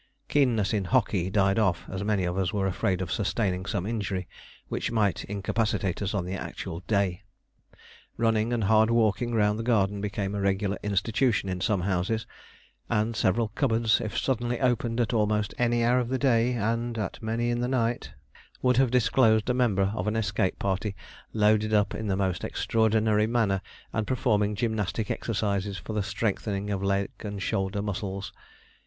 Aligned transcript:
Keenness 0.29 0.73
in 0.73 0.85
hockey 0.85 1.29
died 1.29 1.59
off, 1.59 1.83
as 1.87 2.03
many 2.03 2.23
of 2.23 2.35
us 2.35 2.51
were 2.51 2.65
afraid 2.65 3.01
of 3.03 3.11
sustaining 3.11 3.67
some 3.67 3.85
injury 3.85 4.27
which 4.67 4.89
might 4.91 5.23
incapacitate 5.25 6.01
us 6.01 6.15
on 6.15 6.25
the 6.25 6.33
actual 6.33 6.79
day. 6.87 7.21
Running 8.17 8.51
and 8.51 8.63
hard 8.63 8.89
walking 8.89 9.35
round 9.35 9.59
the 9.59 9.63
garden 9.63 10.01
became 10.01 10.33
a 10.33 10.41
regular 10.41 10.77
institution 10.81 11.49
in 11.49 11.61
some 11.61 11.81
houses; 11.81 12.25
and 12.89 13.15
several 13.15 13.49
cupboards, 13.49 14.01
if 14.03 14.17
suddenly 14.17 14.59
opened 14.59 14.99
at 14.99 15.13
almost 15.13 15.53
any 15.59 15.83
hour 15.83 15.99
of 15.99 16.09
the 16.09 16.17
day 16.17 16.53
and 16.53 16.97
at 16.97 17.21
many 17.21 17.51
in 17.51 17.59
the 17.59 17.67
night, 17.67 18.11
would 18.63 18.77
have 18.77 18.89
disclosed 18.89 19.51
a 19.51 19.53
member 19.53 19.91
of 19.93 20.07
an 20.07 20.15
escape 20.15 20.57
party 20.57 20.95
loaded 21.31 21.75
up 21.75 21.93
in 21.93 22.07
the 22.07 22.17
most 22.17 22.43
extraordinary 22.43 23.27
manner, 23.27 23.61
and 23.93 24.07
performing 24.07 24.55
gymnastic 24.55 25.11
exercises 25.11 25.77
for 25.77 25.93
the 25.93 26.01
strengthening 26.01 26.71
of 26.71 26.81
leg 26.81 27.11
and 27.19 27.43
shoulder 27.43 27.83
muscles. 27.83 28.33